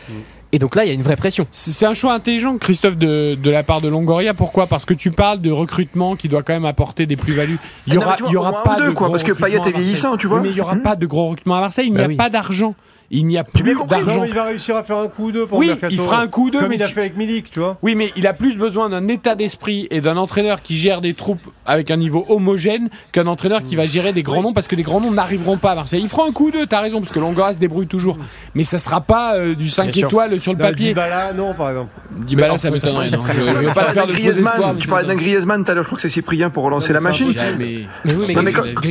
Et 0.52 0.58
donc 0.60 0.76
là, 0.76 0.84
il 0.84 0.88
y 0.88 0.90
a 0.90 0.94
une 0.94 1.02
vraie 1.02 1.16
pression. 1.16 1.46
C'est 1.50 1.72
c'est 1.72 1.86
un 1.86 1.94
choix 1.94 2.12
intelligent, 2.14 2.56
Christophe, 2.58 2.96
de, 2.96 3.34
de 3.34 3.50
la 3.50 3.64
part 3.64 3.80
de 3.80 3.88
Longoria. 3.88 4.34
Pourquoi? 4.34 4.66
Parce 4.68 4.84
que 4.84 4.94
tu 4.94 5.10
parles 5.10 5.40
de 5.40 5.50
recrutement 5.50 6.14
qui 6.14 6.28
doit 6.28 6.42
quand 6.44 6.52
même 6.52 6.64
apporter 6.64 7.06
des 7.06 7.16
plus-values. 7.16 7.58
Il 7.88 7.94
y 7.94 7.96
Ah 7.96 8.00
non, 8.00 8.06
aura, 8.06 8.16
vois, 8.16 8.28
il 8.28 8.32
y 8.32 8.64
pas 8.64 8.76
deux, 8.76 8.86
de 8.86 8.90
quoi, 8.92 9.06
gros 9.08 9.12
parce 9.14 9.22
que 9.24 9.32
recrutement 9.32 9.46
Payet 9.46 9.56
est 9.56 9.60
à 9.60 9.64
Marseille. 9.64 9.82
vieillissant, 9.84 10.16
tu 10.16 10.26
vois. 10.28 10.36
Oui, 10.38 10.44
mais 10.44 10.50
il 10.50 10.56
y 10.56 10.60
aura 10.60 10.74
Hmm. 10.76 10.82
pas 10.82 10.94
de 10.96 11.06
gros 11.06 11.28
recrutement 11.30 11.56
à 11.56 11.60
Marseille. 11.60 11.86
Il 11.88 11.92
n'y 11.92 11.98
Bah 11.98 12.04
a 12.04 12.08
oui. 12.08 12.16
pas 12.16 12.30
d'argent. 12.30 12.74
Il 13.16 13.26
n'y 13.26 13.38
a 13.38 13.44
plus 13.44 13.74
Non, 13.74 13.84
d'argent. 13.86 14.24
il 14.24 14.34
va 14.34 14.44
réussir 14.46 14.74
à 14.74 14.82
faire 14.82 14.96
un 14.98 15.06
coup 15.06 15.26
ou 15.26 15.32
deux 15.32 15.46
pour 15.46 15.58
Oui, 15.58 15.68
mercato. 15.68 15.94
il 15.94 16.00
fera 16.00 16.20
un 16.20 16.26
coup 16.26 16.46
ou 16.46 16.50
deux, 16.50 16.58
Comme 16.58 16.68
mais 16.70 16.74
il 16.74 16.82
a 16.82 16.88
tu- 16.88 16.94
fait 16.94 17.02
avec 17.02 17.16
Milik, 17.16 17.48
tu 17.50 17.60
vois. 17.60 17.78
Oui, 17.80 17.94
mais 17.94 18.10
il 18.16 18.26
a 18.26 18.32
plus 18.32 18.56
besoin 18.56 18.88
d'un 18.88 19.06
état 19.06 19.36
d'esprit 19.36 19.86
et 19.92 20.00
d'un 20.00 20.16
entraîneur 20.16 20.62
qui 20.62 20.74
gère 20.74 21.00
des 21.00 21.14
troupes 21.14 21.40
avec 21.64 21.92
un 21.92 21.96
niveau 21.96 22.24
homogène 22.28 22.88
qu'un 23.12 23.26
entraîneur 23.28 23.62
qui 23.62 23.76
va 23.76 23.86
gérer 23.86 24.12
des 24.12 24.22
grands 24.24 24.42
noms 24.42 24.52
parce 24.52 24.66
que 24.66 24.74
les 24.74 24.82
grands 24.82 25.00
noms 25.00 25.12
n'arriveront 25.12 25.58
pas 25.58 25.70
à 25.70 25.74
Marseille. 25.76 26.00
Il 26.02 26.08
fera 26.08 26.26
un 26.26 26.32
coup 26.32 26.48
ou 26.48 26.50
deux, 26.50 26.66
t'as 26.66 26.80
raison, 26.80 27.00
parce 27.00 27.12
que 27.12 27.20
Longoria 27.20 27.54
se 27.54 27.58
débrouille 27.60 27.86
toujours. 27.86 28.18
Mais 28.56 28.64
ça 28.64 28.78
sera 28.78 29.00
pas 29.00 29.36
euh, 29.36 29.54
du 29.54 29.68
5 29.68 29.84
Bien 29.84 29.92
sûr. 29.92 30.08
étoiles 30.08 30.40
sur 30.40 30.52
le 30.52 30.58
Dans 30.58 30.64
papier. 30.68 30.88
Dybala, 30.88 31.32
non, 31.34 31.54
par 31.54 31.70
exemple. 31.70 31.90
Dybala, 32.26 32.58
ça 32.58 32.70
m'étonnerait. 32.72 33.10
non. 33.10 33.22
Je, 33.28 33.32
je 33.48 33.54
vais 33.58 33.66
pas 33.66 33.88
faire 33.90 34.06
de 34.08 34.12
faux 34.12 34.18
Griezmann, 34.18 34.52
espoirs. 34.54 34.74
Tu 34.78 34.88
parlais 34.88 35.06
d'un 35.06 35.14
Griezmann 35.16 35.64
tout 35.64 35.70
à 35.70 35.74
l'heure, 35.74 35.84
je 35.84 35.88
crois 35.88 35.96
que 35.96 36.02
c'est 36.02 36.08
Cyprien 36.08 36.50
pour 36.50 36.64
relancer 36.64 36.92
la 36.92 37.00
machine. 37.00 37.32
Mais- 37.58 37.86
Non, 38.12 38.42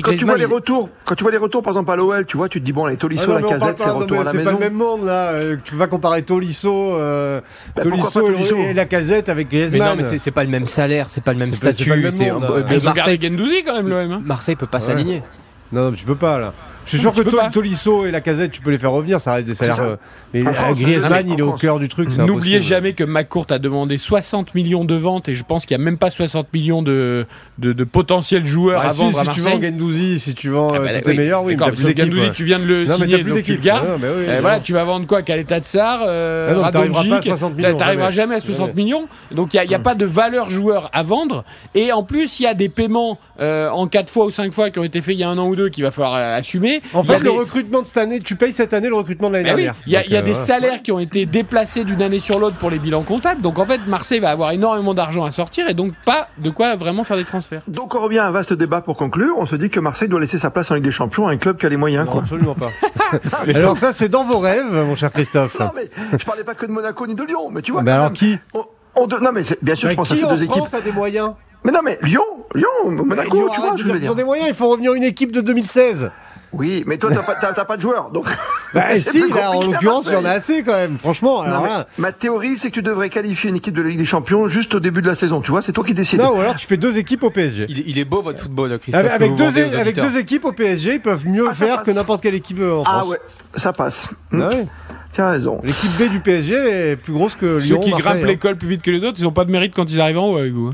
quand, 0.02 0.16
tu 0.16 0.26
vois 0.26 0.38
les 0.38 0.46
retours, 0.46 0.90
quand 1.06 1.16
tu 1.16 1.24
vois 1.24 1.32
les 1.32 1.38
retours, 1.38 1.62
par 1.62 1.74
exemple 1.74 1.92
à 1.92 1.96
l'OL, 1.98 2.26
tu 2.26 2.38
vois, 2.38 2.48
tu 2.50 2.60
te 2.62 2.66
dis 2.66 2.74
bon, 2.74 2.86
les 2.86 2.98
Tolisso, 2.98 3.28
non, 3.32 3.36
la 3.40 3.42
casette, 3.42 3.78
c'est 3.78 3.88
non, 3.88 4.06
retour 4.20 4.24
mais 4.24 4.30
à 4.30 4.34
la 4.34 4.40
C'est 4.40 4.46
pas 4.46 4.52
le 4.52 4.58
même 4.60 4.74
monde 4.74 5.06
là. 5.06 5.32
Euh, 5.32 5.58
Tu 5.64 5.72
peux 5.74 5.78
pas 5.78 5.88
comparer 5.88 6.22
Tolisso, 6.24 6.96
euh, 6.96 7.42
Bah, 7.76 7.84
Tolisso 7.84 8.22
pas 8.22 8.30
et- 8.30 8.34
Tolisso 8.34 8.56
et 8.58 8.74
la 8.74 8.86
casette 8.86 9.30
avec 9.30 9.52
Mais 9.52 9.60
Griezmann. 9.60 9.90
non, 9.98 10.04
mais 10.10 10.18
c'est 10.18 10.32
pas 10.32 10.44
le 10.44 10.50
même 10.50 10.66
salaire, 10.66 11.10
c'est 11.10 11.24
pas 11.24 11.34
le 11.34 11.40
même 11.40 11.54
statut. 11.54 11.90
mais 11.90 12.80
Marseille, 12.84 13.20
Gendouzi 13.22 13.64
quand 13.66 13.76
même, 13.76 13.90
l'OM. 13.90 14.12
hein. 14.12 14.22
Marseille 14.26 14.56
peut 14.56 14.68
pas 14.68 14.80
s'aligner. 14.80 15.22
Non, 15.72 15.90
non, 15.90 15.92
tu 15.92 16.06
peux 16.06 16.16
pas 16.16 16.38
là. 16.38 16.54
Je 16.86 16.90
suis 16.90 17.00
sûr 17.00 17.14
que 17.14 17.22
Tol- 17.22 17.36
pas. 17.40 17.50
Tolisso 17.50 18.06
et 18.06 18.12
la 18.12 18.20
casette, 18.22 18.52
tu 18.52 18.62
peux 18.62 18.70
les 18.72 18.78
faire 18.78 18.92
revenir, 18.92 19.22
ça 19.22 19.34
reste 19.34 19.48
des 19.48 19.56
salaires. 19.56 19.80
euh, 19.82 19.96
Mais 20.34 20.44
En 20.44 20.48
euh, 20.48 20.54
France, 20.54 20.78
Griezmann, 20.80 21.28
il 21.30 21.40
est 21.40 21.42
au 21.42 21.54
cœur 21.54 21.80
du 21.80 21.88
truc. 21.88 22.10
c'est 22.12 22.20
N'oubliez 22.26 22.58
impossible. 22.58 22.62
jamais 22.76 22.94
que 22.94 23.04
McCourt 23.04 23.48
a 23.52 23.60
demandé 23.60 23.98
60 23.98 24.54
millions 24.54 24.84
de 24.84 24.96
ventes 24.96 25.30
et 25.30 25.36
je 25.36 25.44
pense 25.44 25.66
qu'il 25.66 25.78
n'y 25.78 25.82
a 25.82 25.86
même 25.86 25.98
pas 25.98 26.10
60 26.10 26.54
millions 26.54 26.82
de, 26.82 27.26
de, 27.58 27.72
de 27.74 27.84
potentiels 27.84 28.46
joueurs 28.46 28.82
Ah, 28.84 28.88
à 28.88 28.94
si, 28.94 29.02
vendre 29.02 29.20
à 29.20 29.24
si 29.24 29.30
tu 29.30 29.40
vends. 29.42 29.62
Gendouzi, 29.62 30.20
si 30.20 30.36
tu 30.36 30.50
vends 30.50 30.74
Ah, 30.74 30.78
euh, 30.80 30.86
bah, 30.86 30.92
oui. 30.96 31.02
tes 31.04 31.14
meilleurs, 31.14 31.44
oui, 31.44 31.54
mais 31.54 31.58
D'accord, 31.58 31.74
t'as 31.76 31.88
mais 31.88 31.94
plus 31.94 32.04
d'équipe. 32.10 32.14
Ouais. 32.22 32.32
tu 32.34 32.44
viens 32.44 32.60
de 32.60 32.66
le 32.66 32.84
Non, 32.86 32.96
mais 33.00 33.06
signer, 33.06 33.18
t'as 33.18 33.24
plus 33.24 33.32
donc 33.32 33.44
tu 33.44 33.52
le 33.52 33.58
d'équipe. 33.58 33.62
gardes. 33.64 33.86
Ouais, 33.86 33.98
bah 34.02 34.08
oui, 34.18 34.24
voilà, 34.42 34.60
tu 34.60 34.74
vas 34.74 34.84
vendre 34.84 35.08
quoi 35.08 35.22
Kaleta 35.22 35.60
Tsar, 35.62 36.02
euh, 36.06 36.48
Ah 36.50 36.54
non, 36.54 36.62
t'arriveras 36.72 37.00
Radonjic, 37.00 37.12
pas 37.12 37.18
à 37.18 37.38
60 37.38 37.56
millions, 37.56 37.72
t'a- 37.72 37.78
T'arriveras 37.78 38.12
jamais. 38.12 38.24
jamais 38.24 38.36
à 38.36 38.40
60 38.40 38.68
Jamais. 38.68 38.84
millions. 38.84 39.08
Donc 39.32 39.54
il 39.54 39.58
n'y 39.58 39.62
a, 39.62 39.64
il 39.66 39.72
y 39.72 39.76
a 39.76 39.80
pas 39.80 39.96
de 39.96 40.06
valeur 40.06 40.50
joueur 40.50 40.90
à 40.94 41.04
vendre. 41.04 41.44
Et 41.76 41.92
en 41.92 42.04
plus, 42.04 42.40
il 42.40 42.44
y 42.44 42.48
a 42.48 42.54
des 42.54 42.70
paiements 42.70 43.20
euh, 43.40 43.70
en 43.70 43.88
4 43.88 44.10
fois 44.10 44.26
ou 44.26 44.32
5 44.32 44.52
fois 44.52 44.70
qui 44.70 44.80
ont 44.80 44.84
été 44.84 45.00
faits 45.02 45.16
il 45.16 45.20
y 45.20 45.24
a 45.24 45.30
un 45.30 45.38
an 45.38 45.48
ou 45.48 45.56
deux 45.56 45.70
qu'il 45.70 45.84
va 45.84 45.92
falloir 45.92 46.16
euh, 46.16 46.36
assumer. 46.38 46.73
En 46.94 47.04
fait, 47.04 47.18
le 47.20 47.24
des- 47.24 47.30
recrutement 47.30 47.82
de 47.82 47.88
cette 47.88 47.98
année, 47.98 48.20
tu 48.20 48.36
payes 48.36 48.54
cette 48.54 48.74
année 48.74 48.88
le 48.90 48.96
recrutement 48.96 49.28
de 49.30 49.34
l'année 49.34 49.46
dernière. 49.46 49.76
il 49.88 49.94
y 49.94 49.98
a, 49.98 50.02
y 50.06 50.16
euh, 50.16 50.22
des 50.22 50.32
voilà. 50.32 50.36
salaires 50.36 50.82
qui 50.84 50.92
ont 50.92 51.00
été 51.00 51.26
déplacés 51.26 51.84
d'une 51.84 52.02
année 52.02 52.20
sur 52.20 52.40
l'autre 52.40 52.56
pour 52.58 52.70
les 52.70 52.80
bilans 52.80 53.04
comptables. 53.04 53.42
Donc 53.42 53.60
en 53.60 53.66
fait, 53.66 53.82
Marseille 53.88 54.20
va 54.20 54.30
avoir 54.32 54.52
énormément 54.52 54.94
d'argent 54.94 55.24
à 55.24 55.32
sortir 55.32 55.68
et 55.70 55.74
donc 55.74 55.94
pas 56.06 56.28
de 56.38 56.50
quoi 56.50 56.76
vraiment 56.76 57.04
faire 57.04 57.18
des 57.18 57.26
transferts. 57.26 57.62
Donc 57.68 57.96
on 57.96 58.00
revient 58.02 58.20
à 58.20 58.28
un 58.28 58.32
vaste 58.32 58.54
débat 58.54 58.82
pour 58.82 58.98
conclure. 58.98 59.36
On 59.38 59.46
se 59.46 59.56
dit 59.56 59.70
que 59.70 59.80
Marseille 59.80 60.08
doit 60.10 60.20
laisser 60.20 60.38
sa 60.38 60.50
place 60.52 60.70
en 60.72 60.76
Ligue 60.76 60.84
des 60.84 60.92
Champions 60.92 61.28
à 61.28 61.32
un 61.32 61.38
club 61.38 61.58
qui 61.58 61.66
a 61.66 61.70
les 61.70 61.78
moyens. 61.78 62.06
Non, 62.06 62.12
Quoi. 62.12 62.22
absolument 62.22 62.56
pas. 62.56 62.70
Alors 63.54 63.78
ça, 63.78 63.94
c'est 63.94 64.10
dans 64.10 64.24
vos 64.24 64.40
rêves, 64.40 64.72
mon 64.72 64.96
cher 64.96 65.12
Christophe. 65.12 65.60
Non 65.60 65.72
mais 65.76 65.90
je 66.18 66.24
parlais 66.26 66.44
pas 66.44 66.54
que 66.56 66.66
de 66.66 66.72
Monaco 66.72 67.06
ni 67.08 67.16
de 67.16 67.24
Lyon, 67.24 67.50
mais 67.52 67.62
tu 67.62 67.72
vois. 67.72 67.82
Mais 67.82 67.92
alors 67.92 68.06
même, 68.06 68.14
qui 68.14 68.38
on- 68.54 68.66
on 68.96 69.08
de- 69.08 69.18
Non 69.18 69.32
mais 69.34 69.44
c'est- 69.44 69.64
bien 69.64 69.76
sûr, 69.76 69.88
Mais 69.88 69.94
je 69.94 69.98
pense 69.98 70.12
à 70.12 70.16
qui 70.16 70.22
ces 70.22 70.28
deux 70.28 70.44
équipes. 70.44 70.56
France 70.58 70.74
a 70.74 70.82
des 70.82 70.92
moyens? 70.92 71.32
Mais 71.64 71.72
non 71.72 71.80
mais 71.84 71.98
Lyon, 72.02 72.24
Lyon, 72.56 72.68
Monaco, 73.06 73.38
Lyon, 73.38 73.48
tu 73.54 73.62
vois, 73.62 73.70
je 73.78 73.78
de 73.78 73.84
dire 73.84 73.94
veux 73.94 74.00
qu'ils 74.02 74.12
ont 74.12 74.16
des 74.16 74.24
moyens, 74.26 74.50
il 74.50 74.56
faut 74.56 74.68
revenir 74.68 74.94
une 74.96 75.04
équipe 75.04 75.32
de 75.32 75.42
2016. 75.42 76.12
Oui, 76.54 76.84
mais 76.86 76.98
toi 76.98 77.10
t'as 77.14 77.24
pas, 77.24 77.36
t'as- 77.36 77.54
t'as 77.54 77.66
pas 77.66 77.78
de 77.78 77.82
joueurs, 77.82 78.12
donc. 78.12 78.26
Bah 78.74 78.84
si, 79.00 79.28
là, 79.30 79.52
en 79.52 79.64
l'occurrence, 79.64 80.06
il 80.08 80.14
y 80.14 80.16
en 80.16 80.26
a 80.26 80.30
assez 80.30 80.64
quand 80.64 80.74
même. 80.74 80.98
Franchement, 81.00 81.42
alors 81.42 81.64
là, 81.66 81.88
ma 81.98 82.12
théorie, 82.12 82.58
c'est 82.58 82.70
que 82.70 82.76
tu 82.76 82.82
devrais 82.84 83.10
qualifier 83.10 83.50
une 83.50 83.56
équipe 83.56 83.74
de 83.74 83.82
la 83.82 83.90
Ligue 83.90 83.98
des 83.98 84.06
Champions 84.06 84.48
juste 84.48 84.76
au 84.76 84.80
début 84.80 85.02
de 85.02 85.08
la 85.08 85.16
saison. 85.16 85.42
Tu 85.42 85.52
vois, 85.52 85.62
c'est 85.62 85.72
toi 85.74 85.84
qui 85.84 85.94
décides. 85.94 86.20
non, 86.22 86.38
ou 86.38 86.40
alors 86.42 86.56
tu 86.56 86.68
fais 86.68 86.78
deux 86.78 86.98
équipes 86.98 87.24
au 87.24 87.30
PSG. 87.32 87.66
Il, 87.70 87.88
il 87.90 87.98
est 88.00 88.06
beau 88.06 88.22
votre 88.22 88.40
football, 88.42 88.78
Christophe. 88.80 89.04
Avec, 89.12 89.36
deux, 89.36 89.58
avec 89.76 89.98
équipes 90.18 90.46
au 90.46 90.52
PSG, 90.54 90.94
ils 90.96 91.02
peuvent 91.02 91.28
mieux 91.28 91.48
Ah, 91.50 91.54
faire 91.54 91.78
passe. 91.78 91.86
que 91.88 91.92
n'importe 91.92 92.22
quelle 92.22 92.36
équipe 92.36 92.60
euh, 92.62 92.76
en 92.78 92.84
France. 92.84 93.02
ah 93.04 93.08
ouais, 93.08 93.18
ça 93.56 93.74
passe. 93.74 94.10
Ah 94.32 94.38
ouais. 94.50 94.66
Tu 95.14 95.22
as 95.22 95.30
raison. 95.30 95.62
L'équipe 95.64 95.92
B 96.00 96.10
du 96.10 96.20
PSG 96.20 96.54
elle 96.56 96.68
est 96.92 96.96
plus 96.96 97.14
grosse 97.14 97.36
que 97.36 97.60
Ceux 97.60 97.68
Lyon. 97.68 97.82
qui 97.82 97.90
Marseille, 97.92 98.04
grimpent 98.04 98.24
hein. 98.24 98.28
l'école 98.28 98.58
plus 98.58 98.68
vite 98.68 98.82
que 98.82 98.90
les 98.92 99.04
autres, 99.04 99.18
ils 99.20 99.28
ont 99.28 99.32
pas 99.32 99.46
de 99.46 99.52
mérite 99.52 99.74
quand 99.76 99.92
ils 99.92 100.02
arrivent 100.02 100.18
en 100.18 100.30
haut 100.32 100.38
avec 100.38 100.54
vous. 100.54 100.72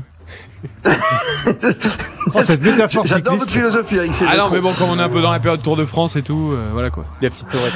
Oh, 2.34 2.40
cette 2.44 2.62
métaphore 2.62 3.06
J'adore 3.06 3.36
votre 3.36 3.50
philosophie, 3.50 3.96
Eric 3.96 4.12
Ah 4.28 4.36
non, 4.36 4.50
mais 4.52 4.60
bon, 4.60 4.72
comme 4.72 4.90
on 4.90 4.98
est 4.98 5.02
un 5.02 5.08
peu 5.08 5.20
dans 5.22 5.32
la 5.32 5.40
période 5.40 5.62
Tour 5.62 5.76
de 5.76 5.84
France 5.84 6.16
et 6.16 6.22
tout, 6.22 6.50
euh, 6.52 6.68
voilà 6.72 6.90
quoi. 6.90 7.04
La 7.22 7.30
petite 7.30 7.48
Tourette. 7.48 7.72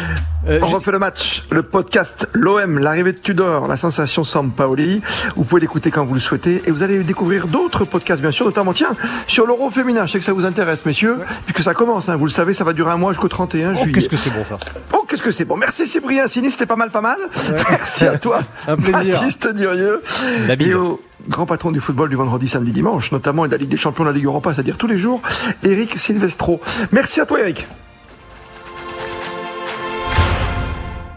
Euh, 0.46 0.58
On 0.62 0.66
juste- 0.66 0.78
refait 0.78 0.92
le 0.92 0.98
match, 0.98 1.44
le 1.50 1.62
podcast, 1.62 2.28
l'OM, 2.34 2.78
l'arrivée 2.78 3.12
de 3.12 3.18
Tudor, 3.18 3.66
la 3.66 3.76
sensation 3.78 4.22
Sampaoli. 4.22 5.00
Vous 5.34 5.44
pouvez 5.44 5.62
l'écouter 5.62 5.90
quand 5.90 6.04
vous 6.04 6.14
le 6.14 6.20
souhaitez 6.20 6.62
et 6.66 6.70
vous 6.70 6.82
allez 6.82 6.98
découvrir 6.98 7.46
d'autres 7.48 7.84
podcasts, 7.84 8.20
bien 8.20 8.30
sûr, 8.30 8.44
notamment, 8.44 8.74
tiens, 8.74 8.92
sur 9.26 9.46
l'euro 9.46 9.70
féminin. 9.70 10.06
Je 10.06 10.12
sais 10.12 10.18
que 10.18 10.24
ça 10.24 10.32
vous 10.34 10.44
intéresse, 10.44 10.84
messieurs, 10.84 11.16
puisque 11.46 11.62
ça 11.64 11.72
commence, 11.74 12.08
hein, 12.10 12.16
vous 12.16 12.26
le 12.26 12.30
savez, 12.30 12.52
ça 12.54 12.64
va 12.64 12.74
durer 12.74 12.92
un 12.92 12.96
mois 12.98 13.12
jusqu'au 13.12 13.28
31 13.28 13.72
Oh, 13.74 13.78
juillet. 13.82 13.92
qu'est-ce 13.94 14.08
que 14.10 14.16
c'est 14.18 14.30
bon 14.30 14.44
ça. 14.48 14.58
Oh, 14.92 15.04
qu'est-ce 15.08 15.22
que 15.22 15.30
c'est 15.30 15.46
bon. 15.46 15.56
Merci 15.56 15.86
Cyprien 15.86 16.28
Sini, 16.28 16.50
c'était 16.50 16.66
pas 16.66 16.76
mal, 16.76 16.90
pas 16.90 17.00
mal. 17.00 17.16
Merci 17.70 18.06
à 18.06 18.18
toi, 18.18 18.40
Un 18.68 18.76
plaisir. 18.76 19.18
Baptiste 19.20 19.48
Durieux. 19.54 20.00
La 20.46 20.54
bise. 20.54 20.76
Grand 21.28 21.46
patron 21.46 21.70
du 21.70 21.80
football 21.80 22.10
du 22.10 22.16
vendredi, 22.16 22.48
samedi, 22.48 22.72
dimanche, 22.72 23.10
notamment 23.12 23.44
et 23.44 23.48
de 23.48 23.52
la 23.52 23.58
Ligue 23.58 23.70
des 23.70 23.76
Champions, 23.76 24.04
la 24.04 24.12
Ligue 24.12 24.26
Europa, 24.26 24.52
c'est-à-dire 24.52 24.76
tous 24.76 24.86
les 24.86 24.98
jours, 24.98 25.22
Eric 25.62 25.98
Silvestro. 25.98 26.60
Merci 26.92 27.20
à 27.20 27.26
toi, 27.26 27.40
Eric. 27.40 27.66